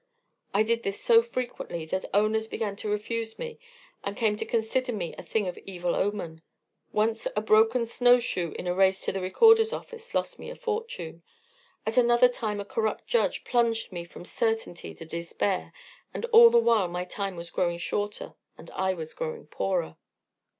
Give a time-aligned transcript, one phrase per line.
[0.51, 3.59] I did this so frequently that owners began to refuse me
[4.03, 6.41] and came to consider me a thing of evil omen.
[6.91, 10.55] Once a broken snow shoe in a race to the recorder's office lost me a
[10.55, 11.21] fortune;
[11.85, 15.71] at another time a corrupt judge plunged me from certainty to despair,
[16.15, 19.97] and all the while my time was growing shorter and I was growing poorer.